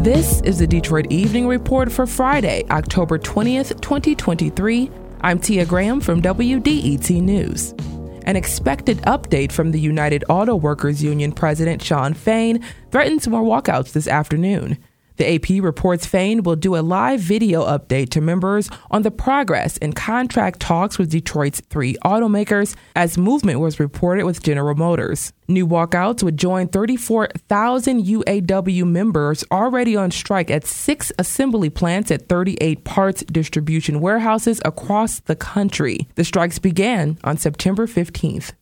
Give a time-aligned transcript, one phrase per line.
[0.00, 4.90] This is the Detroit Evening Report for Friday, October 20th, 2023.
[5.20, 7.74] I'm Tia Graham from WDET News.
[8.24, 13.92] An expected update from the United Auto Workers Union President Shawn Fain threatens more walkouts
[13.92, 14.78] this afternoon.
[15.20, 19.76] The AP reports Fain will do a live video update to members on the progress
[19.76, 25.34] in contract talks with Detroit's three automakers, as movement was reported with General Motors.
[25.46, 32.26] New walkouts would join 34,000 UAW members already on strike at six assembly plants at
[32.26, 36.08] 38 parts distribution warehouses across the country.
[36.14, 38.52] The strikes began on September 15th.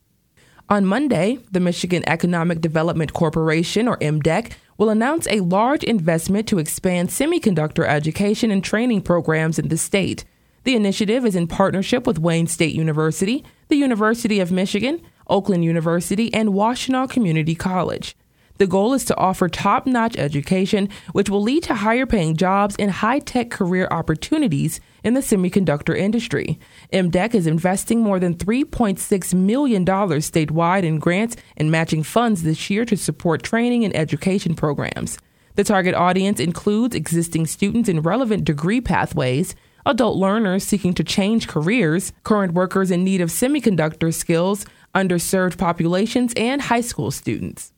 [0.71, 6.57] On Monday, the Michigan Economic Development Corporation, or MDEC, will announce a large investment to
[6.57, 10.23] expand semiconductor education and training programs in the state.
[10.63, 16.33] The initiative is in partnership with Wayne State University, the University of Michigan, Oakland University,
[16.33, 18.15] and Washtenaw Community College.
[18.59, 22.75] The goal is to offer top notch education, which will lead to higher paying jobs
[22.77, 26.59] and high tech career opportunities in the semiconductor industry.
[26.91, 32.83] MDEC is investing more than $3.6 million statewide in grants and matching funds this year
[32.83, 35.17] to support training and education programs.
[35.55, 41.47] The target audience includes existing students in relevant degree pathways, adult learners seeking to change
[41.47, 47.71] careers, current workers in need of semiconductor skills, underserved populations, and high school students.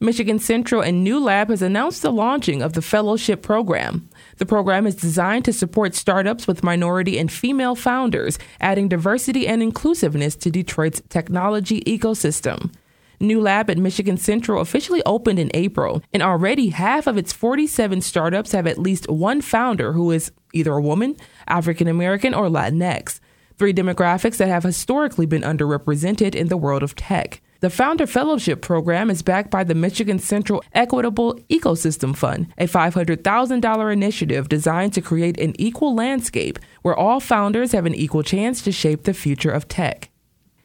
[0.00, 4.08] Michigan Central and Newlab has announced the launching of the Fellowship Program.
[4.36, 9.60] The program is designed to support startups with minority and female founders, adding diversity and
[9.60, 12.72] inclusiveness to Detroit's technology ecosystem.
[13.20, 18.52] Newlab at Michigan Central officially opened in April, and already half of its 47 startups
[18.52, 21.16] have at least one founder who is either a woman,
[21.48, 23.18] African American, or Latinx,
[23.58, 27.40] three demographics that have historically been underrepresented in the world of tech.
[27.60, 33.92] The Founder Fellowship Program is backed by the Michigan Central Equitable Ecosystem Fund, a $500,000
[33.92, 38.70] initiative designed to create an equal landscape where all founders have an equal chance to
[38.70, 40.08] shape the future of tech.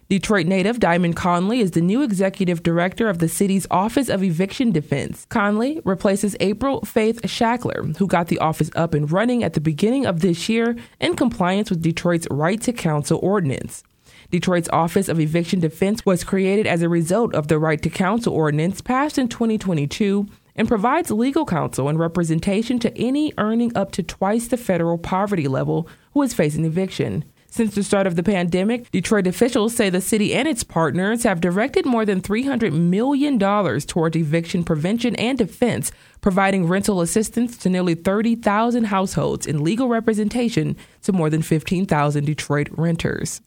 [0.07, 4.71] Detroit native Diamond Conley is the new executive director of the city's Office of Eviction
[4.71, 5.25] Defense.
[5.29, 10.05] Conley replaces April Faith Shackler, who got the office up and running at the beginning
[10.05, 13.83] of this year in compliance with Detroit's Right to Counsel ordinance.
[14.31, 18.33] Detroit's Office of Eviction Defense was created as a result of the Right to Counsel
[18.33, 24.03] ordinance passed in 2022 and provides legal counsel and representation to any earning up to
[24.03, 27.25] twice the federal poverty level who is facing eviction.
[27.53, 31.39] Since the start of the pandemic, Detroit officials say the city and its partners have
[31.39, 37.93] directed more than $300 million toward eviction prevention and defense, providing rental assistance to nearly
[37.93, 43.39] 30,000 households and legal representation to more than 15,000 Detroit renters.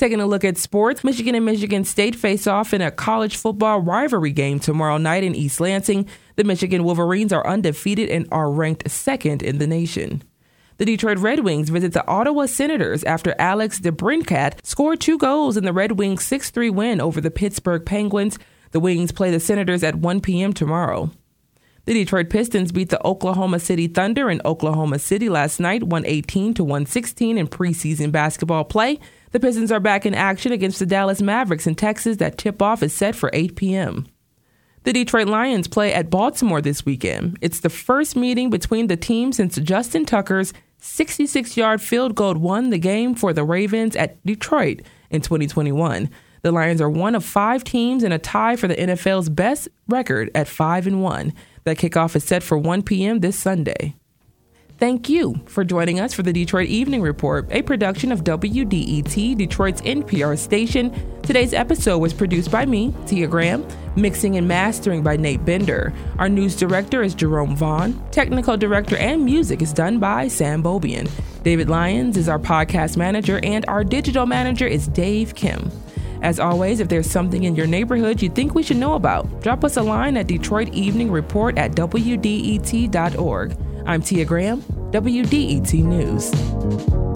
[0.00, 3.80] Taking a look at sports, Michigan and Michigan State face off in a college football
[3.80, 6.08] rivalry game tomorrow night in East Lansing.
[6.36, 10.22] The Michigan Wolverines are undefeated and are ranked second in the nation.
[10.78, 15.66] The Detroit Red Wings visit the Ottawa Senators after Alex DeBrincat scored two goals in
[15.66, 18.38] the Red Wings 6 3 win over the Pittsburgh Penguins.
[18.70, 20.54] The Wings play the Senators at 1 p.m.
[20.54, 21.10] tomorrow.
[21.86, 26.64] The Detroit Pistons beat the Oklahoma City Thunder in Oklahoma City last night, 118 to
[26.64, 28.98] 116 in preseason basketball play.
[29.32, 32.18] The Pistons are back in action against the Dallas Mavericks in Texas.
[32.18, 34.06] That tip off is set for 8 p.m.
[34.84, 37.38] The Detroit Lions play at Baltimore this weekend.
[37.40, 42.70] It's the first meeting between the teams since Justin Tucker's 66 yard field goal won
[42.70, 44.80] the game for the Ravens at Detroit
[45.10, 46.10] in 2021.
[46.42, 50.30] The Lions are one of five teams in a tie for the NFL's best record
[50.34, 51.34] at 5 and 1.
[51.64, 53.20] That kickoff is set for 1 p.m.
[53.20, 53.96] this Sunday.
[54.78, 59.82] Thank you for joining us for the Detroit Evening Report, a production of WDET, Detroit's
[59.82, 61.20] NPR station.
[61.20, 65.92] Today's episode was produced by me, Tia Graham, mixing and mastering by Nate Bender.
[66.18, 68.02] Our news director is Jerome Vaughn.
[68.10, 71.10] Technical director and music is done by Sam Bobian.
[71.42, 75.70] David Lyons is our podcast manager, and our digital manager is Dave Kim.
[76.22, 79.64] As always, if there's something in your neighborhood you think we should know about, drop
[79.64, 83.56] us a line at Detroit Evening Report at WDET.org.
[83.86, 84.60] I'm Tia Graham,
[84.92, 87.09] WDET News.